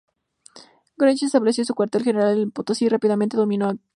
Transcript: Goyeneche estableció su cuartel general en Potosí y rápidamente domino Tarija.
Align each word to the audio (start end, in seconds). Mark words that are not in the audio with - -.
Goyeneche 0.97 1.27
estableció 1.27 1.63
su 1.63 1.75
cuartel 1.75 2.03
general 2.03 2.41
en 2.41 2.49
Potosí 2.49 2.85
y 2.85 2.89
rápidamente 2.89 3.37
domino 3.37 3.67
Tarija. 3.67 3.83